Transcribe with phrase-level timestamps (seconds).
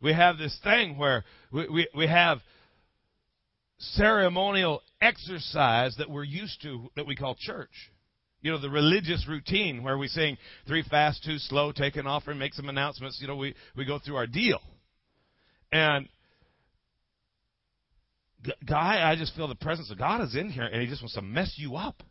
[0.00, 2.38] we have this thing where we, we, we have
[3.78, 7.70] ceremonial exercise that we're used to that we call church.
[8.42, 12.38] You know, the religious routine where we sing three fast, two slow, take an offering,
[12.38, 13.18] make some announcements.
[13.20, 14.60] You know, we, we go through our deal.
[15.72, 16.08] And
[18.66, 21.14] guy, I just feel the presence of God is in here and he just wants
[21.14, 22.02] to mess you up.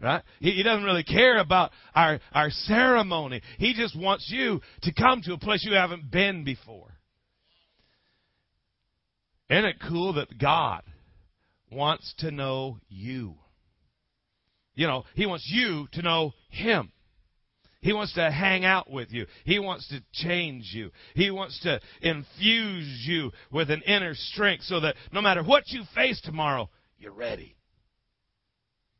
[0.00, 0.22] Right?
[0.38, 3.42] He, he doesn't really care about our, our ceremony.
[3.58, 6.96] He just wants you to come to a place you haven't been before.
[9.50, 10.82] Isn't it cool that God
[11.72, 13.34] wants to know you?
[14.74, 16.92] You know, He wants you to know Him.
[17.82, 19.26] He wants to hang out with you.
[19.44, 20.90] He wants to change you.
[21.14, 25.82] He wants to infuse you with an inner strength so that no matter what you
[25.94, 27.56] face tomorrow, you're ready.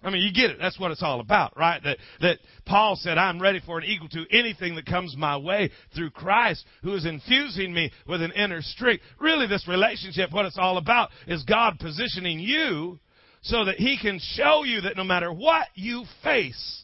[0.02, 0.58] I mean, you get it.
[0.58, 1.82] That's what it's all about, right?
[1.84, 5.70] That, that Paul said, I'm ready for and equal to anything that comes my way
[5.94, 9.02] through Christ who is infusing me with an inner strength.
[9.18, 12.98] Really, this relationship, what it's all about is God positioning you
[13.42, 16.82] so that he can show you that no matter what you face,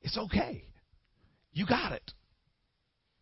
[0.00, 0.64] it's okay.
[1.52, 2.12] You got it.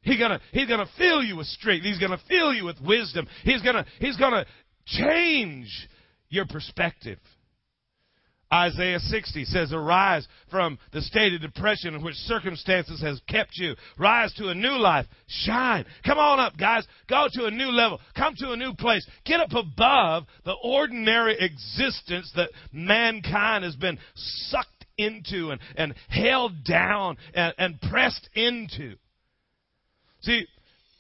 [0.03, 1.85] He's gonna, he's gonna fill you with strength.
[1.85, 3.27] He's gonna fill you with wisdom.
[3.43, 4.45] He's gonna, he's gonna
[4.87, 5.89] change
[6.29, 7.19] your perspective.
[8.53, 13.75] Isaiah 60 says, Arise from the state of depression in which circumstances has kept you.
[13.99, 15.07] Rise to a new life.
[15.27, 15.85] Shine.
[16.07, 16.87] Come on up, guys.
[17.09, 18.01] Go to a new level.
[18.17, 19.07] Come to a new place.
[19.25, 26.65] Get up above the ordinary existence that mankind has been sucked into and, and held
[26.65, 28.95] down and, and pressed into.
[30.21, 30.47] See,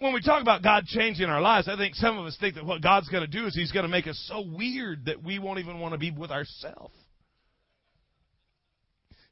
[0.00, 2.67] when we talk about God changing our lives, I think some of us think that
[2.67, 5.39] what God's going to do is He's going to make us so weird that we
[5.39, 6.95] won't even want to be with ourselves.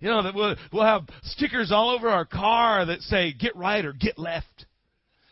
[0.03, 3.85] You know, that we'll, we'll have stickers all over our car that say, get right
[3.85, 4.67] or get left.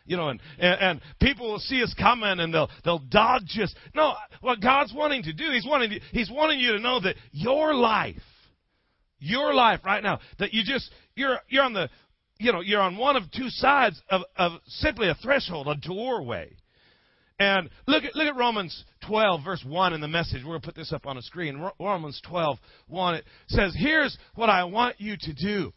[0.05, 3.75] You know, and, and, and people will see us coming and they'll, they'll dodge us.
[3.93, 7.15] No, what God's wanting to do, He's wanting, to, He's wanting you to know that
[7.33, 8.15] your life,
[9.19, 11.89] your life right now, that you just, you're, you're on the,
[12.39, 16.55] you know, you're on one of two sides of, of simply a threshold, a doorway.
[17.41, 20.43] And look at, look at Romans 12, verse 1 in the message.
[20.43, 21.67] We're going to put this up on the screen.
[21.79, 23.15] Romans 12, 1.
[23.15, 25.73] It says, Here's what I want you to do.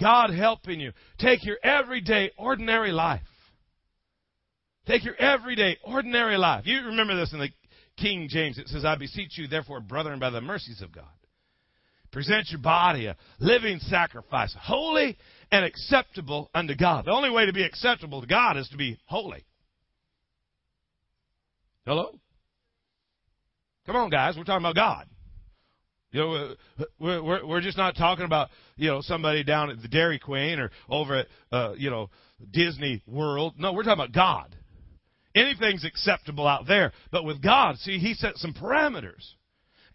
[0.00, 0.90] God helping you.
[1.20, 3.22] Take your everyday, ordinary life.
[4.88, 6.66] Take your everyday, ordinary life.
[6.66, 7.50] You remember this in the
[7.96, 8.58] King James.
[8.58, 11.04] It says, I beseech you, therefore, brethren, by the mercies of God.
[12.10, 15.16] Present your body a living sacrifice, holy
[15.52, 17.04] and acceptable unto God.
[17.04, 19.44] The only way to be acceptable to God is to be holy.
[21.86, 22.18] Hello?
[23.86, 24.36] Come on, guys.
[24.36, 25.06] We're talking about God.
[26.10, 26.54] You know,
[26.98, 30.58] we're, we're, we're just not talking about, you know, somebody down at the Dairy Queen
[30.58, 32.10] or over at, uh, you know,
[32.50, 33.54] Disney World.
[33.56, 34.56] No, we're talking about God.
[35.36, 36.92] Anything's acceptable out there.
[37.12, 39.34] But with God, see, He set some parameters.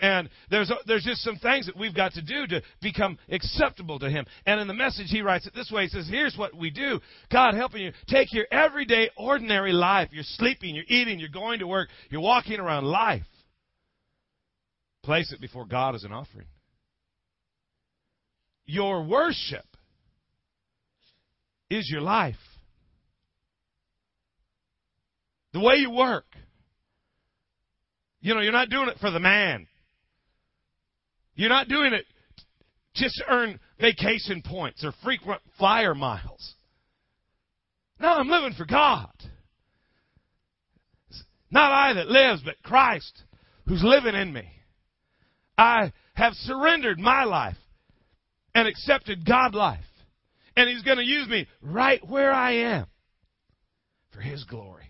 [0.02, 4.10] And there's, there's just some things that we've got to do to become acceptable to
[4.10, 4.26] Him.
[4.48, 5.84] And in the message, he writes it this way.
[5.84, 7.00] He says, here's what we do.
[7.32, 7.94] God helping you.
[8.08, 10.10] Take your everyday, ordinary life.
[10.12, 13.22] You're sleeping, you're eating, you're going to work, you're walking around life.
[15.04, 16.48] Place it before God as an offering.
[18.66, 19.66] Your worship
[21.70, 22.36] is your life.
[25.54, 26.26] The way you work.
[28.22, 29.68] You know, you're not doing it for the man.
[31.36, 32.06] You're not doing it
[32.94, 36.56] just to earn vacation points or frequent flyer miles.
[38.00, 39.12] No, I'm living for God.
[41.10, 43.24] It's not I that lives, but Christ
[43.68, 44.48] who's living in me.
[45.58, 47.58] I have surrendered my life
[48.54, 49.80] and accepted God life.
[50.58, 52.88] And He's going to use me right where I am
[54.12, 54.86] for His glory.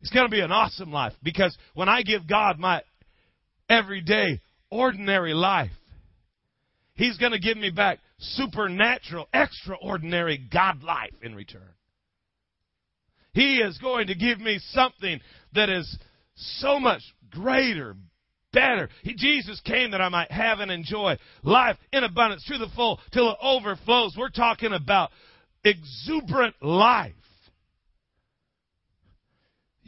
[0.00, 2.82] It's going to be an awesome life because when I give God my
[3.68, 5.70] everyday ordinary life.
[6.94, 11.62] He's going to give me back supernatural, extraordinary God life in return.
[13.32, 15.20] He is going to give me something
[15.54, 15.98] that is
[16.34, 17.94] so much greater,
[18.52, 18.88] better.
[19.02, 22.98] He, Jesus came that I might have and enjoy life in abundance to the full
[23.12, 24.16] till it overflows.
[24.18, 25.10] We're talking about
[25.64, 27.14] exuberant life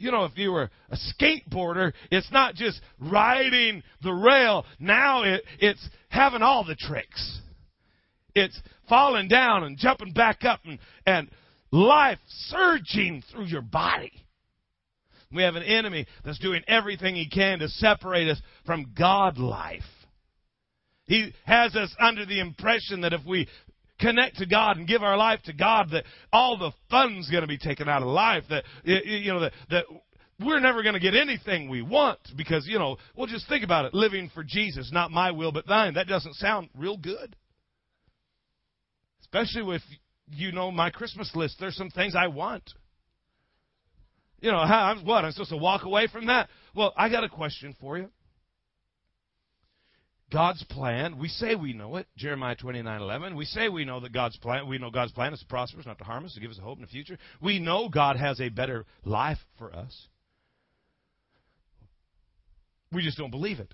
[0.01, 4.65] you know, if you were a skateboarder, it's not just riding the rail.
[4.79, 7.39] Now it, it's having all the tricks.
[8.33, 8.59] It's
[8.89, 11.29] falling down and jumping back up and, and
[11.71, 14.11] life surging through your body.
[15.33, 19.83] We have an enemy that's doing everything he can to separate us from God life.
[21.05, 23.47] He has us under the impression that if we
[24.01, 26.03] connect to God and give our life to God, that
[26.33, 28.43] all the fun's going to be taken out of life.
[28.49, 29.85] That you know that that
[30.39, 32.97] we're never going to get anything we want because you know.
[33.15, 35.93] Well, just think about it: living for Jesus, not my will but thine.
[35.93, 37.35] That doesn't sound real good,
[39.21, 39.81] especially with
[40.31, 41.57] you know my Christmas list.
[41.59, 42.63] There's some things I want.
[44.41, 45.23] You know, how, I'm, what?
[45.23, 46.49] I'm supposed to walk away from that?
[46.75, 48.09] Well, I got a question for you.
[50.31, 53.35] God's plan, we say we know it, Jeremiah 29 11.
[53.35, 55.85] We say we know that God's plan, we know God's plan is to prosper us,
[55.85, 57.17] not to harm us, to give us a hope in the future.
[57.41, 60.07] We know God has a better life for us.
[62.93, 63.73] We just don't believe it.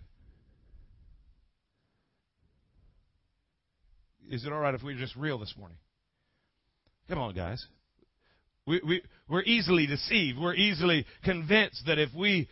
[4.29, 5.77] Is it all right if we're just real this morning?
[7.07, 7.65] Come on, guys.
[8.65, 10.37] We, we, we're easily deceived.
[10.39, 12.49] We're easily convinced that if we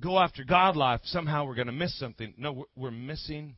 [0.00, 2.34] go after God life, somehow we're going to miss something.
[2.36, 3.56] No, we're, missing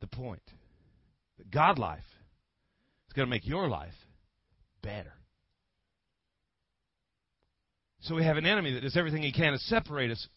[0.00, 0.42] the point.
[1.38, 2.04] That God life
[3.08, 3.94] is going to make your life
[4.82, 5.12] better.
[8.02, 10.28] So we have an enemy that does everything he can to separate us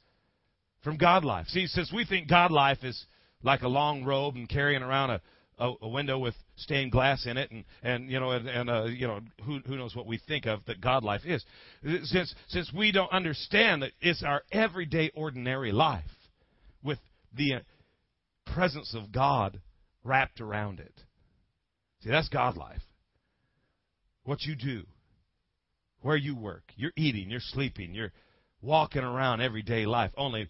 [0.84, 1.48] from God life.
[1.48, 3.06] See, since we think God life is
[3.44, 5.22] like a long robe and carrying around a
[5.60, 8.86] a, a window with stained glass in it, and and you know, and, and uh,
[8.86, 11.44] you know, who who knows what we think of that God life is.
[12.04, 16.04] Since since we don't understand that it's our everyday, ordinary life
[16.84, 17.00] with
[17.36, 17.60] the uh,
[18.54, 19.62] presence of God
[20.04, 20.94] wrapped around it.
[22.04, 22.82] See, that's God life.
[24.24, 24.84] What you do,
[26.02, 28.12] where you work, you're eating, you're sleeping, you're
[28.62, 30.50] walking around everyday life, only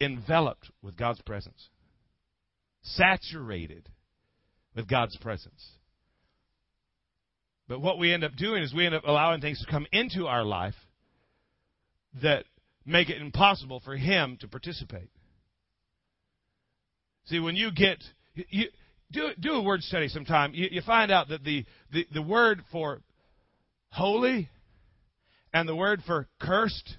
[0.00, 1.68] enveloped with God's presence
[2.82, 3.88] saturated
[4.74, 5.64] with God's presence.
[7.68, 10.26] But what we end up doing is we end up allowing things to come into
[10.26, 10.74] our life
[12.22, 12.44] that
[12.84, 15.10] make it impossible for Him to participate.
[17.26, 18.02] See, when you get
[18.34, 18.66] you
[19.12, 22.62] do do a word study sometime, you, you find out that the, the, the word
[22.72, 23.02] for
[23.90, 24.48] holy
[25.52, 26.96] and the word for cursed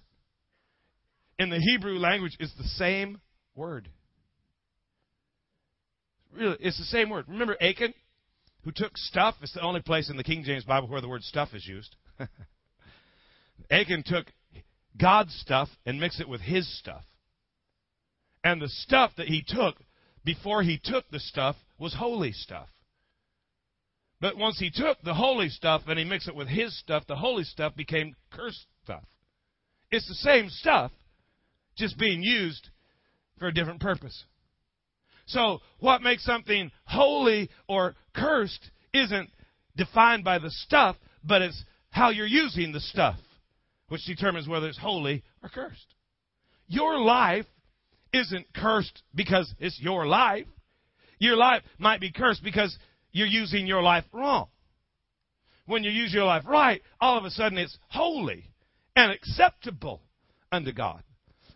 [1.37, 3.19] in the Hebrew language is the same
[3.55, 3.89] word.
[6.35, 7.25] Really, it's the same word.
[7.27, 7.93] Remember Achan,
[8.63, 9.35] who took stuff?
[9.41, 11.95] It's the only place in the King James Bible where the word stuff is used.
[13.71, 14.27] Achan took
[14.99, 17.03] God's stuff and mixed it with his stuff.
[18.43, 19.75] And the stuff that he took
[20.23, 22.67] before he took the stuff was holy stuff.
[24.19, 27.15] But once he took the holy stuff and he mixed it with his stuff, the
[27.15, 29.03] holy stuff became cursed stuff.
[29.89, 30.91] It's the same stuff,
[31.75, 32.69] just being used
[33.39, 34.23] for a different purpose.
[35.25, 39.29] So, what makes something holy or cursed isn't
[39.75, 43.17] defined by the stuff, but it's how you're using the stuff,
[43.89, 45.95] which determines whether it's holy or cursed.
[46.67, 47.45] Your life
[48.13, 50.47] isn't cursed because it's your life.
[51.19, 52.77] Your life might be cursed because
[53.11, 54.47] you're using your life wrong.
[55.65, 58.45] When you use your life right, all of a sudden it's holy
[58.95, 60.01] and acceptable
[60.51, 61.03] unto God.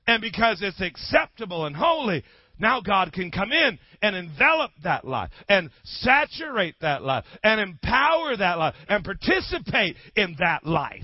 [0.08, 2.24] And because it's acceptable and holy,
[2.60, 8.38] now God can come in and envelop that life and saturate that life and empower
[8.38, 11.04] that life and participate in that life.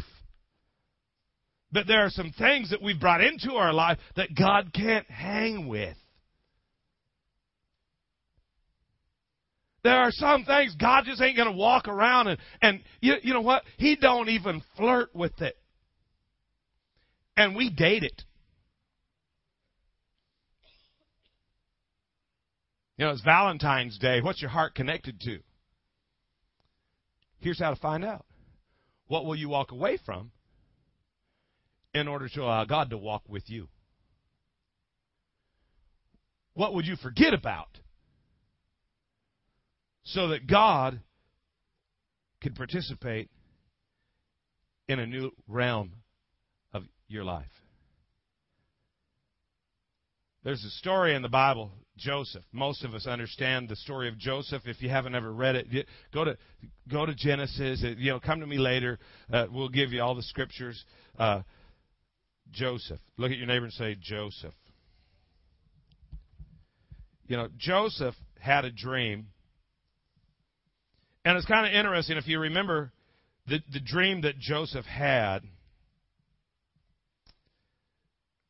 [1.72, 5.68] But there are some things that we've brought into our life that God can't hang
[5.68, 5.96] with.
[9.84, 13.34] There are some things God just ain't going to walk around and, and you, you
[13.34, 13.64] know what?
[13.78, 15.56] He don't even flirt with it.
[17.36, 18.22] And we date it.
[23.02, 24.22] You know, it's Valentine's Day.
[24.22, 25.40] What's your heart connected to?
[27.40, 28.28] Here's how to find out.
[29.08, 30.30] What will you walk away from
[31.96, 33.70] in order to allow God to walk with you?
[36.54, 37.80] What would you forget about
[40.04, 41.00] so that God
[42.40, 43.32] could participate
[44.88, 45.94] in a new realm
[46.72, 47.61] of your life?
[50.44, 52.44] There's a story in the Bible Joseph.
[52.52, 54.64] Most of us understand the story of Joseph.
[54.66, 56.38] If you haven't ever read it, go to
[56.92, 57.84] go to Genesis.
[57.84, 58.98] You know, come to me later.
[59.32, 60.84] Uh, we'll give you all the scriptures.
[61.20, 61.42] Uh,
[62.52, 63.00] Joseph.
[63.18, 64.54] Look at your neighbor and say Joseph.
[67.28, 69.28] You know, Joseph had a dream,
[71.24, 72.92] and it's kind of interesting if you remember
[73.48, 75.44] the the dream that Joseph had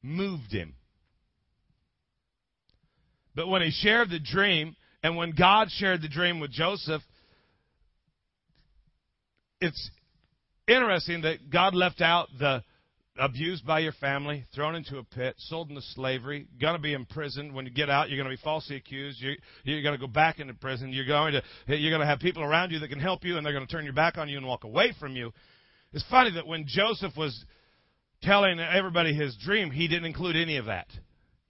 [0.01, 0.75] moved him.
[3.35, 7.01] But when he shared the dream, and when God shared the dream with Joseph,
[9.59, 9.89] it's
[10.67, 12.63] interesting that God left out the
[13.19, 17.53] abused by your family, thrown into a pit, sold into slavery, going to be imprisoned.
[17.53, 19.19] When you get out, you're going to be falsely accused.
[19.21, 20.91] You're, you're going to go back into prison.
[20.91, 23.45] You're going to you're going to have people around you that can help you, and
[23.45, 25.33] they're going to turn your back on you and walk away from you.
[25.93, 27.45] It's funny that when Joseph was
[28.23, 30.87] telling everybody his dream, he didn't include any of that.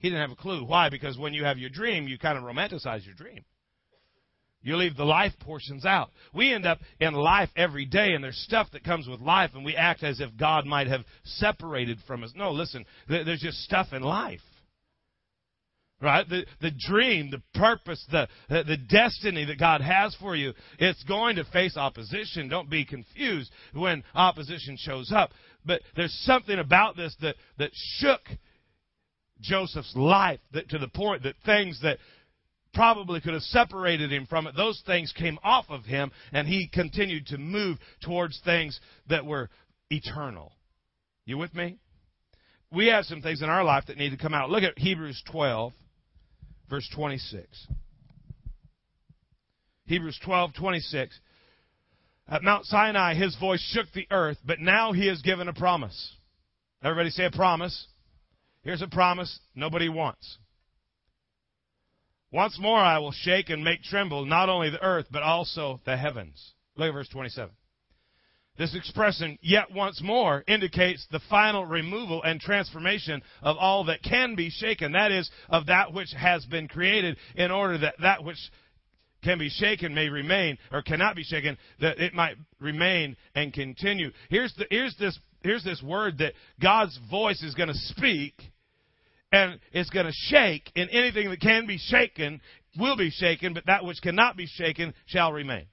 [0.02, 0.66] He didn't have a clue.
[0.66, 0.90] Why?
[0.90, 3.46] Because when you have your dream, you kind of romanticize your dream.
[4.64, 6.10] You leave the life portions out.
[6.34, 9.66] We end up in life every day, and there's stuff that comes with life, and
[9.66, 12.32] we act as if God might have separated from us.
[12.36, 14.42] No, listen, there's just stuff in life.
[16.00, 16.28] Right?
[16.28, 21.36] The, the dream, the purpose, the, the destiny that God has for you, it's going
[21.36, 22.50] to face opposition.
[22.50, 25.30] Don't be confused when opposition shows up.
[25.64, 28.22] But there's something about this that, that shook
[29.42, 31.98] Joseph's life that, to the point that things that
[32.74, 34.56] probably could have separated him from it.
[34.56, 38.80] Those things came off of him, and he continued to move towards things
[39.10, 39.50] that were
[39.90, 40.54] eternal.
[41.26, 41.78] You with me?
[42.72, 44.50] We have some things in our life that need to come out.
[44.50, 45.74] Look at Hebrews 12,
[46.70, 47.68] verse 26.
[49.86, 51.20] Hebrews 12, 26.
[52.30, 56.16] At Mount Sinai, his voice shook the earth, but now he has given a promise.
[56.82, 57.88] Everybody say a promise.
[58.64, 60.38] Here's a promise nobody wants.
[62.32, 65.98] Once more I will shake and make tremble not only the earth, but also the
[65.98, 66.54] heavens.
[66.78, 67.52] Look at verse 27.
[68.58, 74.36] This expression, yet once more, indicates the final removal and transformation of all that can
[74.36, 74.92] be shaken.
[74.92, 78.38] That is, of that which has been created, in order that that which
[79.24, 84.12] can be shaken may remain, or cannot be shaken, that it might remain and continue.
[84.30, 88.34] Here's, the, here's, this, here's this word that God's voice is going to speak
[89.32, 92.42] and it's going to shake, and anything that can be shaken
[92.78, 95.66] will be shaken, but that which cannot be shaken shall remain.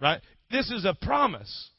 [0.00, 0.20] Right?
[0.50, 1.70] This is a promise.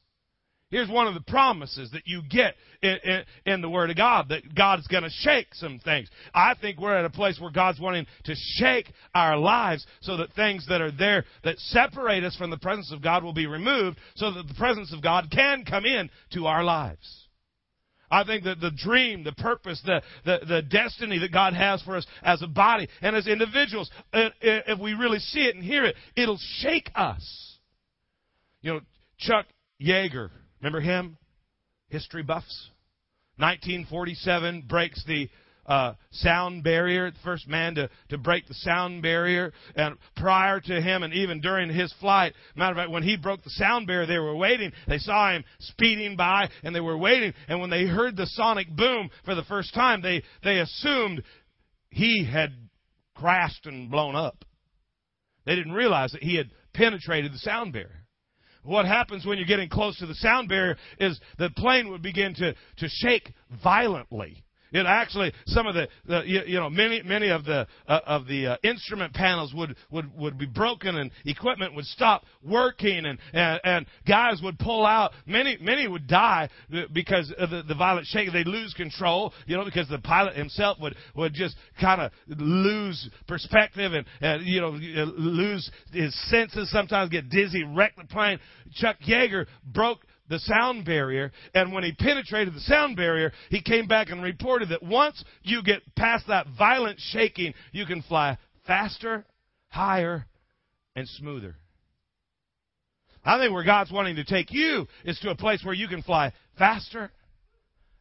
[0.72, 4.30] Here's one of the promises that you get in, in, in the Word of God
[4.30, 6.08] that God's going to shake some things.
[6.32, 8.86] I think we're at a place where God's wanting to shake
[9.16, 13.02] our lives so that things that are there that separate us from the presence of
[13.02, 16.64] God will be removed so that the presence of God can come in to our
[16.64, 17.29] lives.
[18.12, 21.96] I think that the dream, the purpose, the, the, the destiny that God has for
[21.96, 25.64] us as a body and as individuals, uh, uh, if we really see it and
[25.64, 27.58] hear it, it'll shake us.
[28.62, 28.80] You know,
[29.18, 29.46] Chuck
[29.82, 30.30] Yeager,
[30.62, 31.18] remember him?
[31.90, 32.70] History buffs.
[33.38, 35.30] 1947 breaks the
[35.70, 39.54] uh, sound barrier, the first man to, to break the sound barrier.
[39.76, 43.44] And prior to him, and even during his flight, matter of fact, when he broke
[43.44, 44.72] the sound barrier, they were waiting.
[44.88, 47.34] They saw him speeding by, and they were waiting.
[47.48, 51.24] And when they heard the sonic boom for the first time, they, they assumed
[51.92, 52.52] he had
[53.14, 54.44] crashed and blown up.
[55.46, 58.06] They didn't realize that he had penetrated the sound barrier.
[58.64, 62.34] What happens when you're getting close to the sound barrier is the plane would begin
[62.36, 63.32] to, to shake
[63.64, 64.44] violently.
[64.72, 68.28] It actually some of the, the you, you, know many many of the uh, of
[68.28, 73.20] the uh, instrument panels would, would would be broken and equipment would stop working and,
[73.34, 75.12] and and guys would pull out.
[75.26, 76.50] Many many would die
[76.94, 78.34] because of the, the violent shaking.
[78.34, 83.10] They'd lose control, you know, because the pilot himself would would just kind of lose
[83.28, 86.72] perspective and, and you know lose his senses.
[86.72, 88.40] Sometimes get dizzy, wreck the plane.
[88.76, 90.00] Chuck Yeager broke
[90.30, 91.32] the sound barrier.
[91.54, 95.62] And when he penetrated the sound barrier, he came back and reported that once you
[95.64, 99.26] get past that violent shaking, you can fly faster,
[99.68, 100.26] higher,
[100.96, 101.56] and smoother.
[103.26, 106.02] I think where God's wanting to take you is to a place where you can
[106.02, 107.12] fly faster,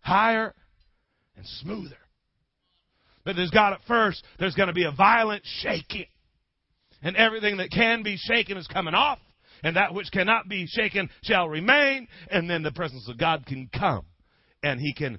[0.00, 0.54] higher,
[1.36, 1.96] and smoother.
[3.24, 6.06] But there's got at first, there's going to be a violent shaking.
[7.02, 9.18] And everything that can be shaken is coming off
[9.62, 13.68] and that which cannot be shaken shall remain, and then the presence of God can
[13.76, 14.04] come,
[14.62, 15.18] and He can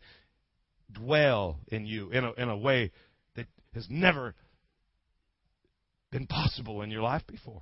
[0.92, 2.92] dwell in you in a, in a way
[3.36, 4.36] that has never
[6.12, 7.62] been possible in your life before.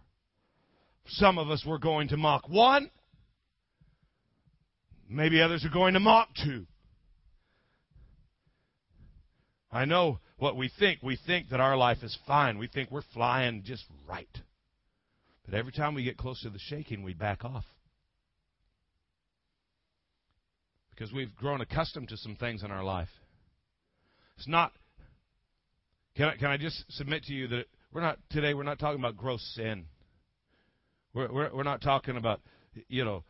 [1.08, 2.90] Some of us were going to Mach 1.
[5.10, 6.66] Maybe others are going to Mach 2.
[9.72, 11.00] I know what we think.
[11.02, 12.58] We think that our life is fine.
[12.58, 14.28] We think we're flying just right.
[15.48, 17.64] But every time we get close to the shaking, we back off.
[20.90, 23.10] Because we've grown accustomed to some things in our life.
[24.38, 24.74] It's not.
[26.16, 28.54] Can I, can I just submit to you that we're not today?
[28.54, 29.86] We're not talking about gross sin.
[31.14, 32.42] We're we're, we're not talking about
[32.90, 33.24] you know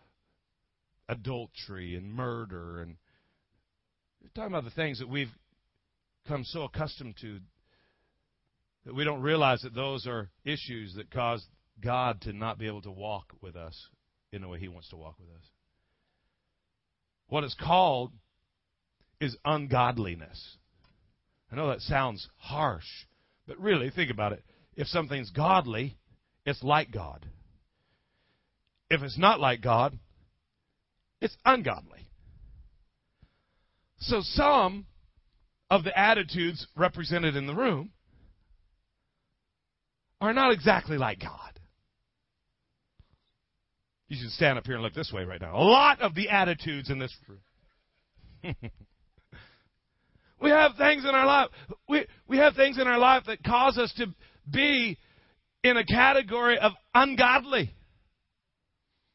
[1.07, 2.97] adultery and murder and
[4.21, 5.31] we're talking about the things that we've
[6.27, 7.39] come so accustomed to
[8.85, 11.45] that we don't realize that those are issues that cause
[11.81, 13.87] God to not be able to walk with us
[14.31, 15.43] in the way He wants to walk with us.
[17.27, 18.13] What it's called
[19.19, 20.57] is ungodliness.
[21.51, 22.85] I know that sounds harsh,
[23.47, 24.43] but really, think about it.
[24.75, 25.97] If something's godly,
[26.45, 27.25] it's like God.
[28.89, 29.97] If it's not like God,
[31.19, 32.07] it's ungodly.
[33.99, 34.85] So some
[35.69, 37.91] of the attitudes represented in the room
[40.21, 41.56] are not exactly like God.
[44.07, 45.55] You should stand up here and look this way right now.
[45.55, 48.55] A lot of the attitudes in this room.
[50.41, 51.49] we have things in our life.
[51.89, 54.07] We, we have things in our life that cause us to
[54.49, 54.97] be
[55.63, 57.73] in a category of ungodly.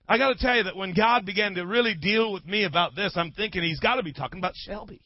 [0.07, 2.95] I got to tell you that when God began to really deal with me about
[2.95, 5.01] this, I'm thinking He's got to be talking about Shelby.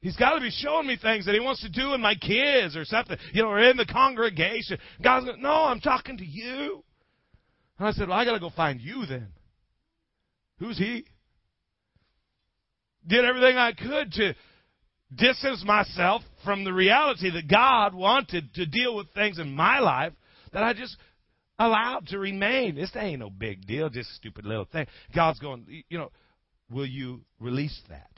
[0.00, 2.76] He's got to be showing me things that He wants to do in my kids
[2.76, 4.78] or something, you know, or in the congregation.
[5.02, 6.84] God's going, no, I'm talking to you.
[7.78, 9.28] And I said, well, I got to go find you then.
[10.58, 11.04] Who's He?
[13.06, 14.34] Did everything I could to
[15.14, 20.12] distance myself from the reality that God wanted to deal with things in my life
[20.52, 20.96] that I just
[21.58, 22.74] allowed to remain.
[22.74, 24.86] This ain't no big deal, just a stupid little thing.
[25.14, 26.10] God's going, you know,
[26.70, 28.10] will you release that?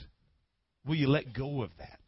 [0.87, 2.01] Will you let go of that?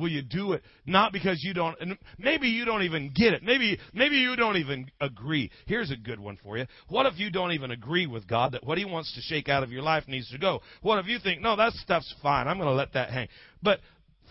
[0.00, 0.62] Will you do it?
[0.86, 3.42] Not because you don't, and maybe you don't even get it.
[3.42, 5.50] Maybe, maybe you don't even agree.
[5.66, 6.64] Here's a good one for you.
[6.88, 9.62] What if you don't even agree with God that what He wants to shake out
[9.62, 10.62] of your life needs to go?
[10.80, 12.48] What if you think, no, that stuff's fine.
[12.48, 13.28] I'm going to let that hang.
[13.62, 13.80] But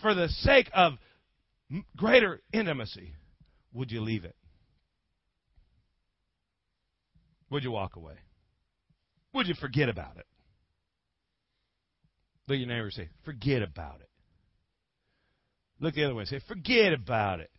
[0.02, 0.94] for the sake of
[1.96, 3.12] greater intimacy,
[3.72, 4.34] would you leave it?
[7.50, 8.14] Would you walk away?
[9.34, 10.26] Would you forget about it?
[12.48, 14.09] At your neighbor say, forget about it.
[15.80, 17.50] Look the other way and say, forget about it.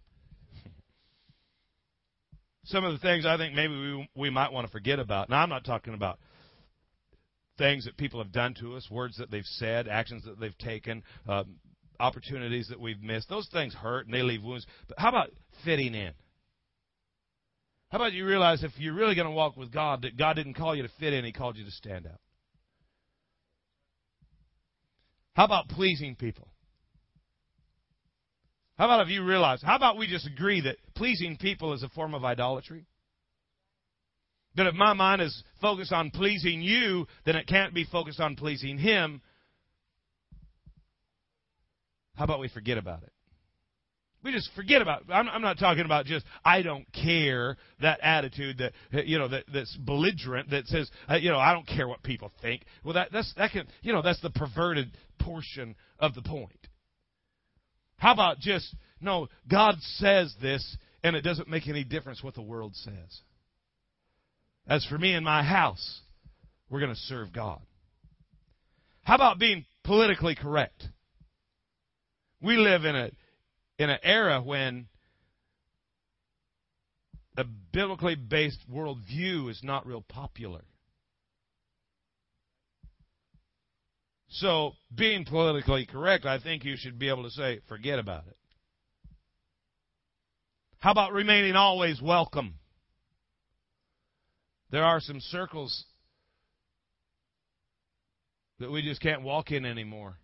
[2.65, 5.29] Some of the things I think maybe we, we might want to forget about.
[5.29, 6.19] Now, I'm not talking about
[7.57, 11.03] things that people have done to us, words that they've said, actions that they've taken,
[11.27, 11.55] um,
[11.99, 13.27] opportunities that we've missed.
[13.29, 14.65] Those things hurt and they leave wounds.
[14.87, 15.29] But how about
[15.65, 16.13] fitting in?
[17.89, 20.53] How about you realize if you're really going to walk with God, that God didn't
[20.53, 22.19] call you to fit in, He called you to stand out?
[25.33, 26.50] How about pleasing people?
[28.81, 31.89] How about if you realize, how about we just agree that pleasing people is a
[31.89, 32.87] form of idolatry?
[34.55, 38.35] That if my mind is focused on pleasing you, then it can't be focused on
[38.35, 39.21] pleasing Him.
[42.15, 43.11] How about we forget about it?
[44.23, 45.03] We just forget about.
[45.13, 49.43] I'm, I'm not talking about just I don't care that attitude that you know that
[49.53, 52.63] that's belligerent that says uh, you know I don't care what people think.
[52.83, 54.89] Well, that that's that can you know that's the perverted
[55.19, 56.60] portion of the point.
[58.01, 59.27] How about just no?
[59.47, 63.21] God says this, and it doesn't make any difference what the world says.
[64.67, 66.01] As for me and my house,
[66.67, 67.61] we're going to serve God.
[69.03, 70.83] How about being politically correct?
[72.41, 73.11] We live in a
[73.77, 74.87] in an era when
[77.37, 80.61] a biblically based worldview is not real popular.
[84.35, 88.37] So, being politically correct, I think you should be able to say, forget about it.
[90.79, 92.55] How about remaining always welcome?
[94.69, 95.83] There are some circles
[98.59, 100.17] that we just can't walk in anymore.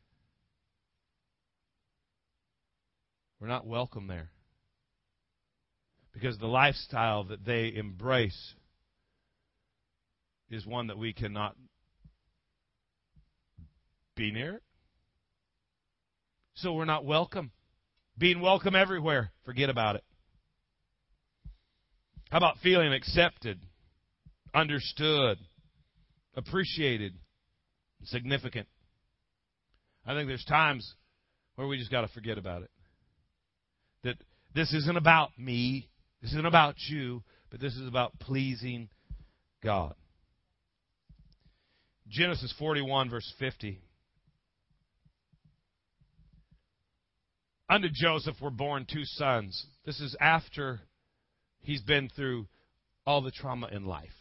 [3.42, 4.30] We're not welcome there.
[6.14, 8.54] Because the lifestyle that they embrace
[10.50, 11.58] is one that we cannot
[14.18, 14.62] be near.
[16.56, 17.52] So we're not welcome.
[18.18, 20.04] Being welcome everywhere, forget about it.
[22.32, 23.60] How about feeling accepted,
[24.54, 25.38] understood,
[26.36, 27.14] appreciated,
[28.06, 28.68] significant?
[30.06, 30.96] I think there's times
[31.56, 32.72] where we just got to forget about it
[34.04, 34.16] that
[34.56, 35.90] this isn't about me,
[36.22, 38.90] this isn't about you, but this is about pleasing
[39.64, 39.94] God.
[42.10, 43.82] Genesis 41, verse 50.
[47.70, 49.66] Unto Joseph were born two sons.
[49.86, 50.80] This is after
[51.62, 52.48] he's been through
[53.06, 54.14] all the trauma in life.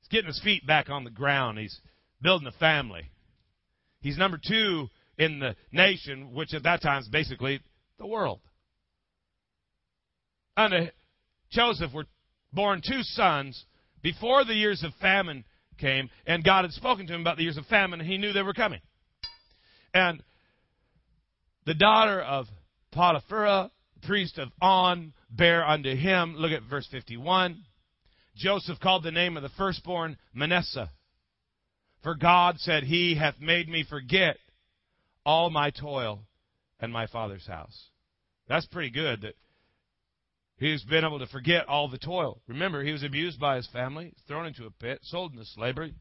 [0.00, 1.58] He's getting his feet back on the ground.
[1.58, 1.80] He's
[2.20, 3.10] building a family.
[4.00, 4.88] He's number two
[5.18, 7.60] in the nation, which at that time is basically
[7.98, 8.40] the world.
[10.56, 10.86] Unto
[11.50, 12.06] Joseph were
[12.52, 13.64] born two sons
[14.02, 15.44] before the years of famine
[15.78, 18.32] came, and God had spoken to him about the years of famine, and he knew
[18.32, 18.80] they were coming.
[19.94, 20.22] And
[21.70, 22.46] the daughter of
[22.92, 23.70] Potiphera,
[24.02, 26.34] priest of On, bare unto him.
[26.34, 27.62] Look at verse 51.
[28.34, 30.90] Joseph called the name of the firstborn Manasseh,
[32.02, 34.38] For God said, He hath made me forget
[35.24, 36.24] all my toil
[36.80, 37.90] and my father's house.
[38.48, 39.34] That's pretty good that
[40.56, 42.40] he's been able to forget all the toil.
[42.48, 45.94] Remember, he was abused by his family, thrown into a pit, sold into slavery,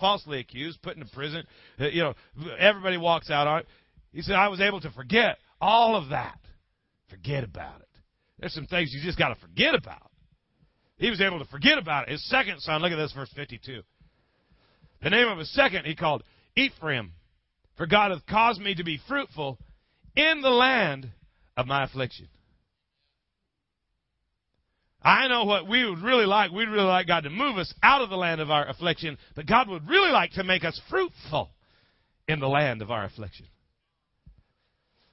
[0.00, 1.44] falsely accused, put into prison.
[1.78, 2.14] Uh, you know,
[2.58, 3.66] everybody walks out on it.
[4.12, 6.38] He said, I was able to forget all of that.
[7.08, 7.88] Forget about it.
[8.38, 10.10] There's some things you just got to forget about.
[10.96, 12.12] He was able to forget about it.
[12.12, 13.82] His second son, look at this, verse 52.
[15.02, 16.22] The name of his second he called
[16.56, 17.12] Ephraim,
[17.76, 19.58] for God hath caused me to be fruitful
[20.14, 21.08] in the land
[21.56, 22.28] of my affliction.
[25.02, 26.52] I know what we would really like.
[26.52, 29.46] We'd really like God to move us out of the land of our affliction, but
[29.46, 31.50] God would really like to make us fruitful
[32.28, 33.46] in the land of our affliction.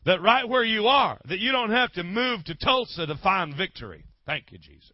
[0.09, 3.55] That right where you are, that you don't have to move to Tulsa to find
[3.55, 4.03] victory.
[4.25, 4.91] Thank you, Jesus.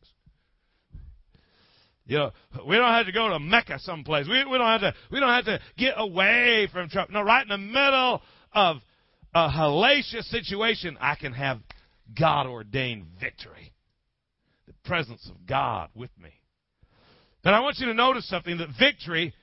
[2.06, 2.32] You know,
[2.68, 4.28] we don't have to go to Mecca someplace.
[4.28, 7.14] We, we don't have to, we don't have to get away from trouble.
[7.14, 8.82] No, right in the middle of
[9.34, 11.62] a hellacious situation, I can have
[12.20, 13.72] God ordained victory.
[14.68, 16.32] The presence of God with me.
[17.42, 19.34] But I want you to notice something that victory,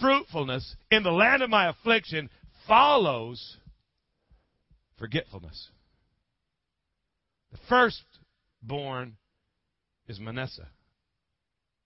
[0.00, 2.30] fruitfulness in the land of my affliction
[2.68, 3.58] follows
[4.98, 5.70] forgetfulness.
[7.52, 9.16] The firstborn
[10.08, 10.68] is Manasseh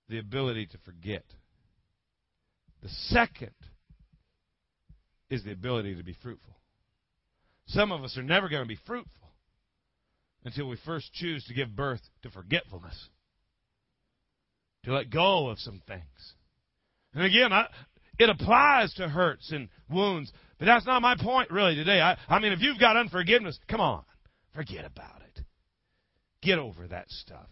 [0.08, 1.24] the ability to forget.
[2.82, 3.54] The second
[5.30, 6.54] is the ability to be fruitful.
[7.66, 9.28] Some of us are never going to be fruitful
[10.44, 13.08] until we first choose to give birth to forgetfulness,
[14.84, 16.34] to let go of some things.
[17.12, 17.66] And again, I,
[18.18, 22.00] it applies to hurts and wounds, but that's not my point really today.
[22.00, 24.04] I, I mean, if you've got unforgiveness, come on,
[24.54, 25.44] forget about it.
[26.42, 27.46] Get over that stuff.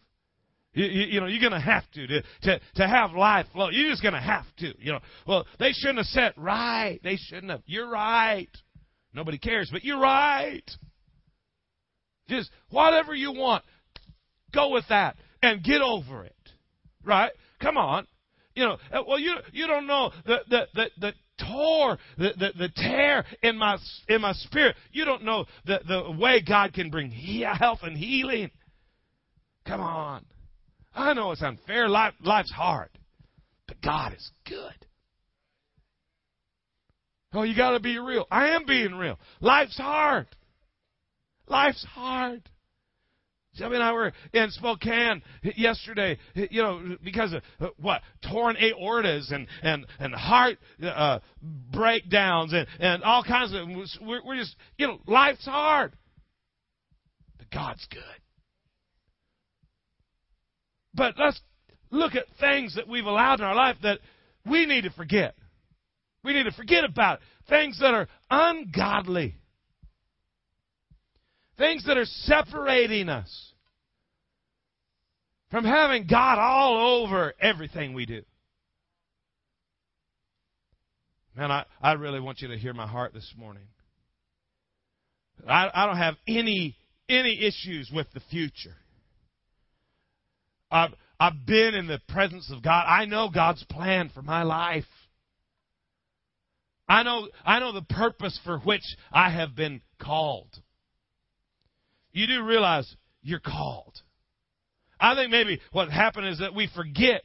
[0.72, 2.06] You, you, you, know, you're going to have to,
[2.42, 3.70] to to have life flow.
[3.70, 4.74] You're just going to have to.
[4.78, 6.98] You know, well, they shouldn't have said right.
[7.02, 7.62] They shouldn't have.
[7.66, 8.50] You're right.
[9.14, 10.68] Nobody cares, but you're right.
[12.28, 13.62] Just whatever you want,
[14.52, 16.34] go with that and get over it.
[17.04, 17.32] Right?
[17.60, 18.06] Come on.
[18.54, 22.52] You know, uh, well, you you don't know the the the, the tore the, the,
[22.56, 24.76] the tear in my in my spirit.
[24.92, 28.50] You don't know the the way God can bring health and healing.
[29.66, 30.24] Come on.
[30.94, 31.88] I know it's unfair.
[31.88, 32.90] Life, life's hard.
[33.66, 34.86] But God is good.
[37.32, 38.26] Oh, you got to be real.
[38.30, 39.18] I am being real.
[39.40, 40.28] Life's hard.
[41.48, 42.48] Life's hard.
[43.56, 49.32] Shelby and I were in Spokane yesterday, you know, because of uh, what torn aortas
[49.32, 51.20] and and and heart uh,
[51.72, 53.68] breakdowns and and all kinds of.
[54.00, 55.96] We're, we're just, you know, life's hard,
[57.38, 58.02] but God's good.
[60.94, 61.40] But let's
[61.90, 64.00] look at things that we've allowed in our life that
[64.48, 65.34] we need to forget.
[66.22, 69.36] We need to forget about things that are ungodly.
[71.56, 73.52] Things that are separating us
[75.50, 78.22] from having God all over everything we do.
[81.36, 83.64] Man, I, I really want you to hear my heart this morning.
[85.48, 86.76] I, I don't have any
[87.08, 88.76] any issues with the future.
[90.70, 92.84] I've, I've been in the presence of God.
[92.88, 94.84] I know God's plan for my life.
[96.88, 100.48] I know, I know the purpose for which I have been called.
[102.14, 104.00] You do realize you're called.
[105.00, 107.24] I think maybe what happened is that we forget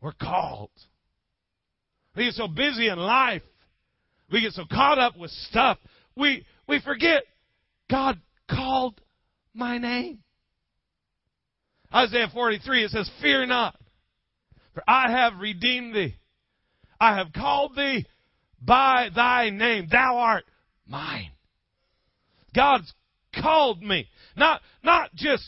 [0.00, 0.70] we're called.
[2.16, 3.42] We get so busy in life.
[4.30, 5.78] We get so caught up with stuff.
[6.16, 7.24] We, we forget
[7.90, 9.00] God called
[9.52, 10.20] my name.
[11.92, 13.76] Isaiah 43, it says, Fear not,
[14.74, 16.14] for I have redeemed thee.
[17.00, 18.06] I have called thee
[18.62, 19.88] by thy name.
[19.90, 20.44] Thou art
[20.86, 21.30] mine.
[22.54, 22.92] God's
[23.40, 24.08] called me.
[24.36, 25.44] Not, not just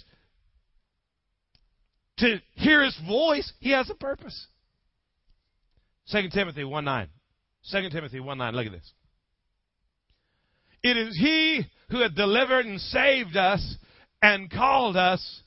[2.18, 3.53] to hear his voice.
[3.61, 4.46] He has a purpose.
[6.11, 7.09] 2 Timothy 1 9.
[7.72, 8.55] 2 Timothy 1 9.
[8.55, 8.92] Look at this.
[10.83, 13.77] It is he who hath delivered and saved us
[14.22, 15.42] and called us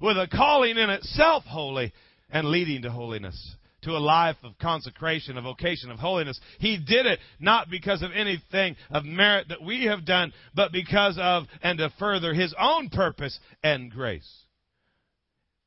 [0.00, 1.92] with a calling in itself holy
[2.30, 6.38] and leading to holiness to a life of consecration, a vocation of holiness.
[6.58, 11.18] He did it not because of anything of merit that we have done, but because
[11.20, 14.30] of and to further His own purpose and grace.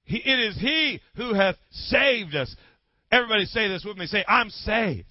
[0.04, 2.56] He, it is He who hath saved us.
[3.12, 4.08] Everybody say this with me.
[4.08, 5.06] Say, I'm saved.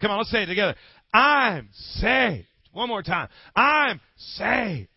[0.00, 0.74] Come on, let's say it together.
[1.12, 2.46] I'm saved.
[2.72, 3.28] One more time.
[3.54, 4.88] I'm saved.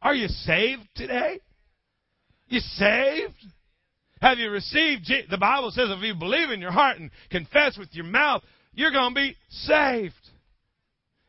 [0.00, 1.40] Are you saved today?
[2.48, 3.34] You saved?
[4.24, 5.04] Have you received?
[5.04, 8.42] Je- the Bible says if you believe in your heart and confess with your mouth,
[8.72, 10.14] you're going to be saved.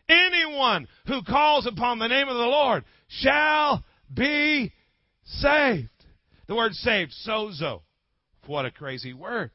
[0.07, 4.71] Anyone who calls upon the name of the Lord shall be
[5.25, 5.89] saved.
[6.47, 7.81] The word saved, sozo.
[8.47, 9.51] What a crazy word.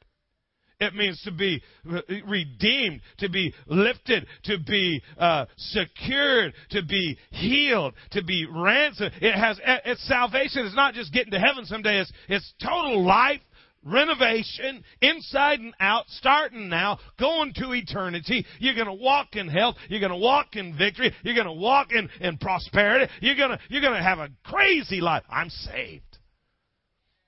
[0.81, 7.95] It means to be redeemed, to be lifted, to be uh, secured, to be healed,
[8.12, 9.12] to be ransomed.
[9.21, 10.64] It has it's salvation.
[10.64, 12.01] It's not just getting to heaven someday.
[12.01, 13.40] It's it's total life
[13.85, 18.45] renovation inside and out, starting now, going to eternity.
[18.59, 19.77] You're going to walk in health.
[19.88, 21.14] You're going to walk in victory.
[21.23, 23.11] You're going to walk in, in prosperity.
[23.21, 25.23] You're going to, you're going to have a crazy life.
[25.31, 26.10] I'm saved.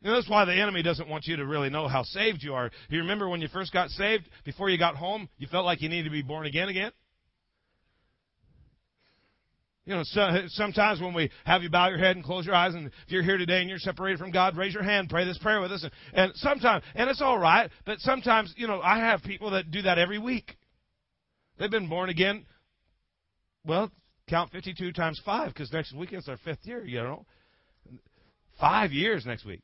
[0.02, 2.70] That's why the enemy doesn't want you to really know how saved you are.
[2.88, 5.88] You remember when you first got saved, before you got home, you felt like you
[5.88, 6.90] needed to be born again again?
[9.84, 12.74] You know, so, sometimes when we have you bow your head and close your eyes,
[12.74, 15.38] and if you're here today and you're separated from God, raise your hand, pray this
[15.38, 15.82] prayer with us.
[15.82, 19.72] And, and sometimes, and it's all right, but sometimes, you know, I have people that
[19.72, 20.56] do that every week.
[21.58, 22.46] They've been born again.
[23.64, 23.90] Well,
[24.28, 27.26] count 52 times 5, because next week is our fifth year, you know.
[28.60, 29.62] Five years next week.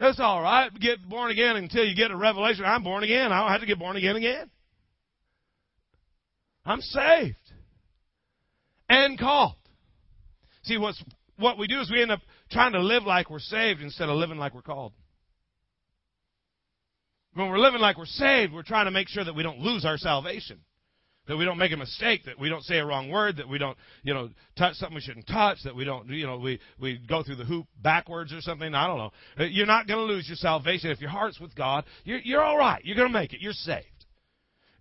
[0.00, 0.70] It's all right.
[0.78, 2.64] Get born again until you get a revelation.
[2.64, 3.32] I'm born again.
[3.32, 4.50] I don't have to get born again again.
[6.64, 7.36] I'm saved
[8.88, 9.56] and called.
[10.62, 11.02] See, what's,
[11.38, 14.16] what we do is we end up trying to live like we're saved instead of
[14.16, 14.92] living like we're called.
[17.34, 19.84] When we're living like we're saved, we're trying to make sure that we don't lose
[19.84, 20.60] our salvation.
[21.28, 23.58] That we don't make a mistake, that we don't say a wrong word, that we
[23.58, 26.98] don't, you know, touch something we shouldn't touch, that we don't, you know, we, we
[27.06, 28.74] go through the hoop backwards or something.
[28.74, 29.10] I don't know.
[29.38, 30.90] Uh, you're not going to lose your salvation.
[30.90, 32.82] If your heart's with God, you're, you're all right.
[32.84, 33.40] You're going to make it.
[33.40, 33.84] You're saved.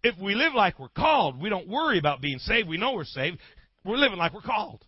[0.04, 2.70] If we live like we're called, we don't worry about being saved.
[2.70, 3.40] We know we're saved
[3.88, 4.84] we're living like we're called.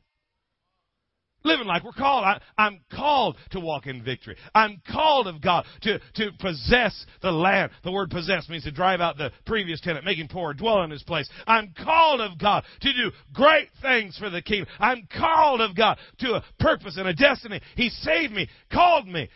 [1.44, 2.26] Living like we're called.
[2.26, 4.36] I, am called to walk in victory.
[4.54, 7.72] I'm called of God to, to possess the land.
[7.84, 11.04] The word possess means to drive out the previous tenant, him poor, dwell in his
[11.04, 11.30] place.
[11.48, 14.68] I'm called of God to do great things for the kingdom.
[14.80, 17.62] I'm called of God to a purpose and a destiny.
[17.76, 19.30] He saved me, called me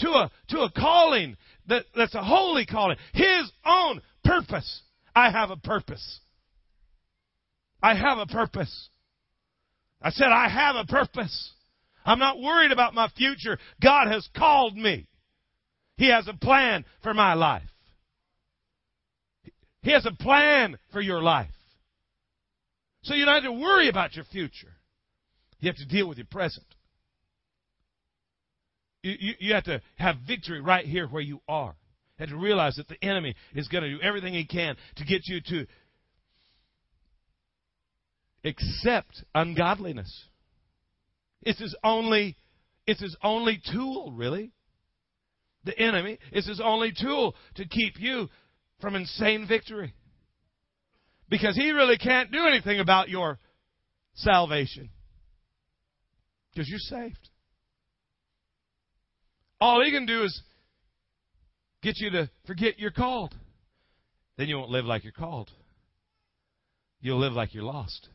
[0.00, 1.36] to a, to a calling
[1.68, 2.96] that, that's a holy calling.
[3.14, 4.82] His own purpose.
[5.14, 6.20] I have a purpose.
[7.82, 8.88] I have a purpose.
[10.02, 11.52] I said, I have a purpose.
[12.04, 13.58] I'm not worried about my future.
[13.82, 15.06] God has called me.
[15.96, 17.68] He has a plan for my life.
[19.82, 21.50] He has a plan for your life.
[23.02, 24.72] So you don't have to worry about your future.
[25.58, 26.66] You have to deal with your present.
[29.02, 31.74] You, you, you have to have victory right here where you are.
[32.18, 35.04] You have to realize that the enemy is going to do everything he can to
[35.04, 35.66] get you to
[38.44, 40.24] accept ungodliness.
[41.42, 42.36] It's his only
[42.86, 44.52] it's his only tool, really.
[45.64, 48.28] The enemy is his only tool to keep you
[48.80, 49.94] from insane victory.
[51.28, 53.38] Because he really can't do anything about your
[54.14, 54.90] salvation.
[56.52, 57.28] Because you're saved.
[59.60, 60.42] All he can do is
[61.82, 63.34] get you to forget you're called.
[64.36, 65.50] Then you won't live like you're called.
[67.00, 68.08] You'll live like you're lost.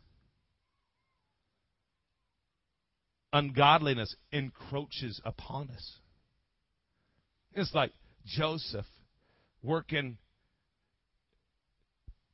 [3.36, 5.98] Ungodliness encroaches upon us.
[7.54, 7.92] It's like
[8.26, 8.86] Joseph
[9.62, 10.18] working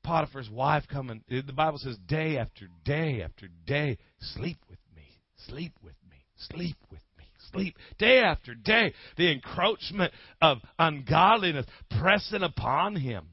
[0.04, 1.24] Potiphar's wife coming.
[1.28, 5.04] The Bible says day after day after day, sleep with me,
[5.48, 6.18] sleep with me,
[6.50, 7.76] sleep with me, sleep.
[7.98, 11.66] Day after day, the encroachment of ungodliness
[12.00, 13.26] pressing upon him.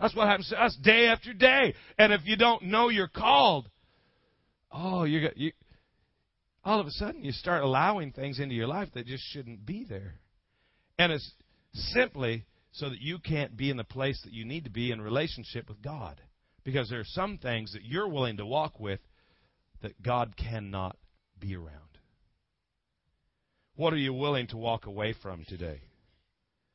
[0.00, 1.74] That's what happens to us day after day.
[1.96, 3.68] And if you don't know you're called,
[4.72, 5.52] oh, you you,
[6.66, 9.86] all of a sudden you start allowing things into your life that just shouldn't be
[9.88, 10.16] there.
[10.98, 11.30] And it's
[11.72, 15.00] simply so that you can't be in the place that you need to be in
[15.00, 16.20] relationship with God.
[16.64, 18.98] Because there are some things that you're willing to walk with
[19.82, 20.96] that God cannot
[21.38, 21.70] be around.
[23.76, 25.82] What are you willing to walk away from today?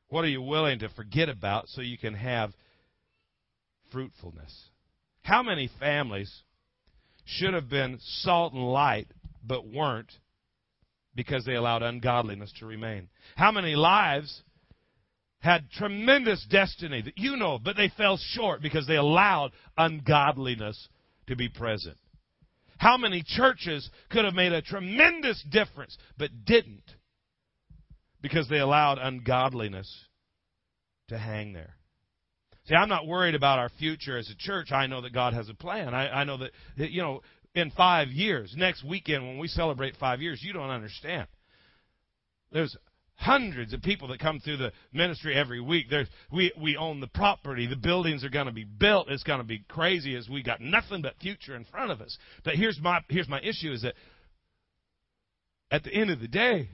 [0.07, 2.53] What are you willing to forget about so you can have
[3.91, 4.69] fruitfulness?
[5.23, 6.31] How many families
[7.25, 9.07] should have been salt and light
[9.43, 10.11] but weren't
[11.15, 13.09] because they allowed ungodliness to remain.
[13.35, 14.43] How many lives
[15.39, 20.87] had tremendous destiny that you know, but they fell short because they allowed ungodliness
[21.27, 21.97] to be present?
[22.77, 26.95] How many churches could have made a tremendous difference but didn't
[28.21, 29.87] because they allowed ungodliness
[31.09, 31.75] to hang there?
[32.65, 34.71] See, I'm not worried about our future as a church.
[34.71, 35.93] I know that God has a plan.
[35.93, 36.51] I, I know that,
[36.91, 37.21] you know,
[37.55, 38.53] in five years.
[38.57, 41.27] Next weekend, when we celebrate five years, you don't understand.
[42.51, 42.75] There's
[43.15, 45.87] hundreds of people that come through the ministry every week.
[45.89, 47.67] There's, we, we own the property.
[47.67, 49.09] The buildings are going to be built.
[49.09, 52.17] It's going to be crazy as we got nothing but future in front of us.
[52.43, 53.93] But here's my, here's my issue is that
[55.69, 56.67] at the end of the day,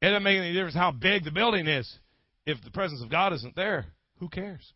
[0.00, 1.90] it doesn't make any difference how big the building is.
[2.44, 3.86] If the presence of God isn't there,
[4.18, 4.72] who cares?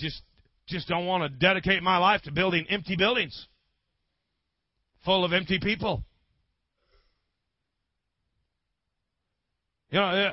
[0.00, 0.22] Just,
[0.66, 3.46] just don't want to dedicate my life to building empty buildings
[5.04, 6.04] full of empty people.
[9.90, 10.32] You know, uh,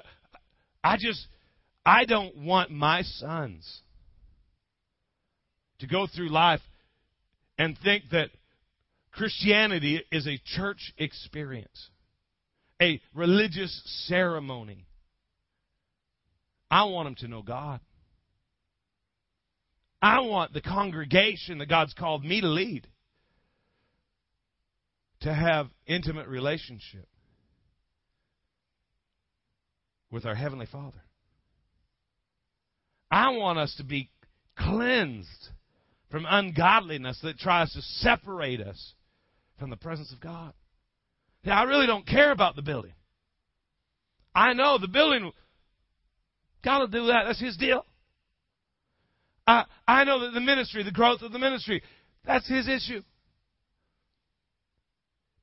[0.83, 1.25] I just,
[1.85, 3.81] I don't want my sons
[5.79, 6.61] to go through life
[7.57, 8.29] and think that
[9.11, 11.89] Christianity is a church experience,
[12.81, 14.85] a religious ceremony.
[16.69, 17.79] I want them to know God.
[20.01, 22.87] I want the congregation that God's called me to lead
[25.21, 27.07] to have intimate relationship
[30.11, 31.01] with our heavenly Father.
[33.09, 34.11] I want us to be
[34.57, 35.49] cleansed
[36.11, 38.93] from ungodliness that tries to separate us
[39.59, 40.53] from the presence of God.
[41.43, 42.93] Yeah, I really don't care about the building.
[44.35, 45.31] I know the building,
[46.63, 47.23] God will do that.
[47.25, 47.83] That's His deal.
[49.47, 51.81] I, I know that the ministry, the growth of the ministry,
[52.25, 53.01] that's His issue.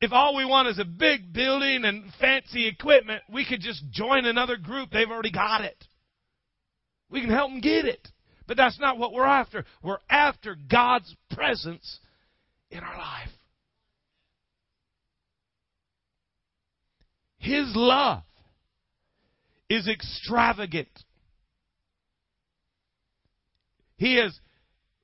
[0.00, 4.26] If all we want is a big building and fancy equipment, we could just join
[4.26, 4.90] another group.
[4.90, 5.82] They've already got it.
[7.08, 8.06] We can help them get it.
[8.46, 9.64] But that's not what we're after.
[9.82, 12.00] We're after God's presence
[12.70, 13.30] in our life.
[17.38, 18.22] His love
[19.70, 20.88] is extravagant.
[23.96, 24.38] He has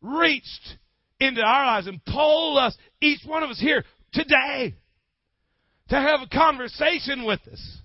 [0.02, 0.78] reached
[1.18, 4.74] into our lives and pulled us, each one of us here today,
[5.88, 7.78] to have a conversation with us.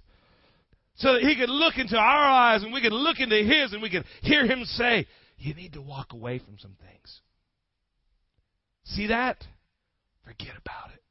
[0.97, 3.81] So that he could look into our eyes and we could look into his and
[3.81, 7.19] we could hear him say, You need to walk away from some things.
[8.85, 9.43] See that?
[10.23, 11.01] Forget about it.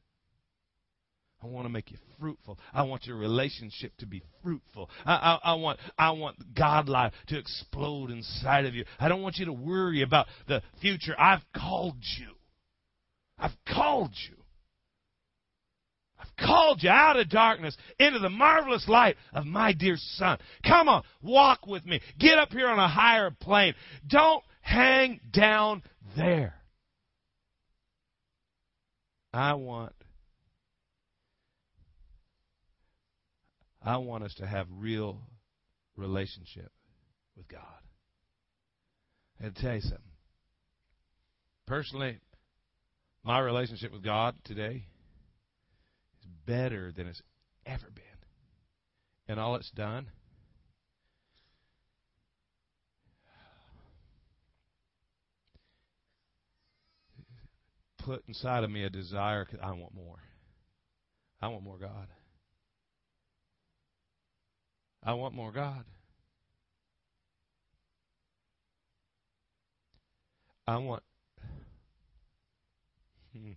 [1.44, 2.58] I want to make you fruitful.
[2.72, 4.88] I want your relationship to be fruitful.
[5.04, 8.84] I, I, I, want I want God life to explode inside of you.
[8.98, 11.14] I don't want you to worry about the future.
[11.18, 12.28] I've called you.
[13.38, 14.36] I've called you.
[16.18, 20.38] I've called you out of darkness into the marvelous light of my dear Son.
[20.66, 22.00] Come on, walk with me.
[22.18, 23.74] Get up here on a higher plane.
[24.06, 25.82] Don't hang down
[26.16, 26.54] there.
[29.34, 29.92] I want
[33.84, 35.20] I want us to have real
[35.96, 36.72] relationship
[37.36, 37.60] with God.
[39.40, 39.98] And tell you something.
[41.66, 42.18] Personally,
[43.22, 44.86] my relationship with God today
[46.20, 47.22] is better than it's
[47.66, 48.04] ever been.
[49.28, 50.06] And all it's done
[58.04, 60.18] put inside of me a desire because I want more.
[61.40, 62.08] I want more God.
[65.04, 65.84] I want more God.
[70.66, 71.02] I want.
[73.36, 73.52] Hmm.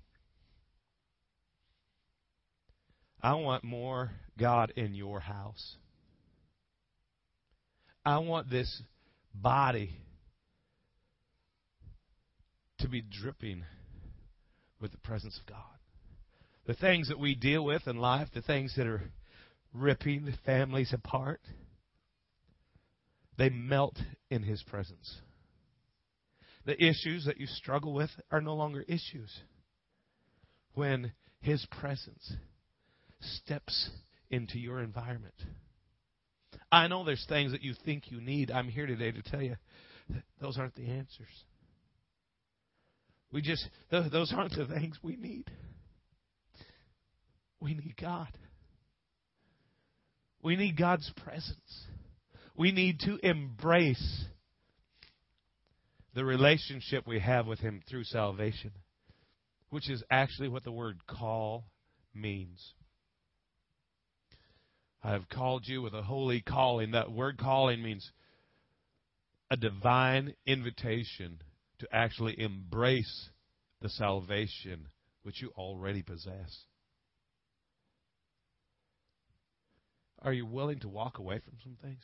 [3.21, 5.75] I want more God in your house.
[8.05, 8.81] I want this
[9.33, 9.91] body
[12.79, 13.63] to be dripping
[14.79, 15.59] with the presence of God.
[16.65, 19.03] The things that we deal with in life, the things that are
[19.73, 21.41] ripping families apart,
[23.37, 23.97] they melt
[24.29, 25.21] in His presence.
[26.65, 29.31] The issues that you struggle with are no longer issues
[30.73, 32.33] when His presence
[33.21, 33.89] steps
[34.29, 35.35] into your environment.
[36.71, 38.51] I know there's things that you think you need.
[38.51, 39.55] I'm here today to tell you
[40.41, 41.45] those aren't the answers.
[43.31, 45.49] We just, those aren't the things we need.
[47.59, 48.29] We need God.
[50.41, 51.85] We need God's presence.
[52.55, 54.25] We need to embrace
[56.15, 58.71] the relationship we have with Him through salvation,
[59.69, 61.65] which is actually what the word call
[62.13, 62.73] means.
[65.03, 66.91] I have called you with a holy calling.
[66.91, 68.11] That word calling means
[69.49, 71.39] a divine invitation
[71.79, 73.29] to actually embrace
[73.81, 74.87] the salvation
[75.23, 76.65] which you already possess.
[80.21, 82.01] Are you willing to walk away from some things?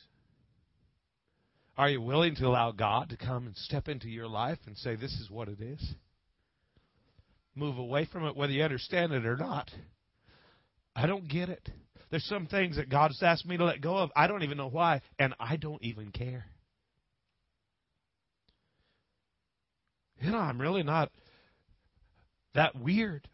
[1.76, 4.94] Are you willing to allow God to come and step into your life and say,
[4.94, 5.94] This is what it is?
[7.56, 9.70] Move away from it, whether you understand it or not.
[10.94, 11.68] I don't get it.
[12.10, 14.10] There's some things that God's asked me to let go of.
[14.14, 16.44] I don't even know why, and I don't even care.
[20.20, 21.10] You know, I'm really not
[22.54, 23.28] that weird.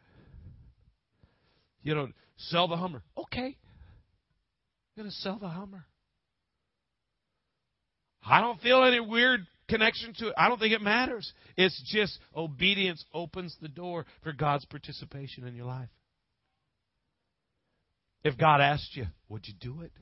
[1.82, 3.02] You know, sell the Hummer.
[3.16, 3.56] Okay.
[4.97, 5.84] I'm going to sell the Hummer.
[8.24, 10.34] I don't feel any weird connection to it.
[10.36, 11.32] I don't think it matters.
[11.57, 15.88] It's just obedience opens the door for God's participation in your life.
[18.22, 19.93] If God asked you, would you do it?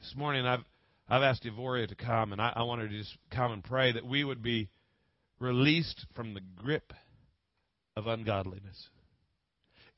[0.00, 0.64] This morning I've
[1.08, 3.92] I've asked Evoria to come, and I, I want her to just come and pray
[3.92, 4.68] that we would be
[5.38, 6.92] released from the grip
[7.96, 8.88] of ungodliness.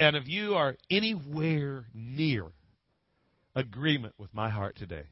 [0.00, 2.46] And if you are anywhere near
[3.54, 5.04] agreement with my heart today,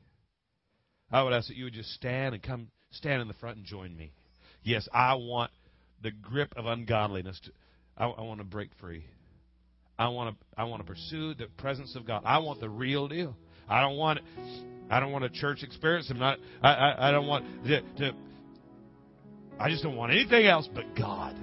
[1.11, 3.67] I would ask that you would just stand and come stand in the front and
[3.67, 4.13] join me.
[4.63, 5.51] Yes, I want
[6.03, 7.51] the grip of ungodliness to
[7.97, 9.07] I, I want to break free.
[9.99, 12.23] I want to I want to pursue the presence of God.
[12.25, 13.37] I want the real deal.
[13.69, 14.21] I don't want
[14.91, 16.09] I don't want a church experience.
[16.11, 18.13] I'm not I I, I don't want to, to
[19.59, 21.37] I just don't want anything else but God.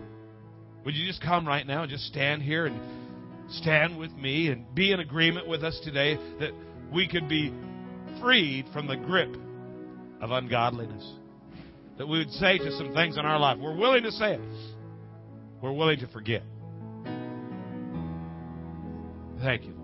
[0.85, 3.02] Would you just come right now and just stand here and
[3.49, 6.51] stand with me and be in agreement with us today that
[6.91, 7.53] we could be
[8.21, 9.35] freed from the grip
[10.21, 11.05] of ungodliness?
[11.97, 14.41] That we would say to some things in our life, we're willing to say it,
[15.61, 16.43] we're willing to forget.
[19.41, 19.82] Thank you.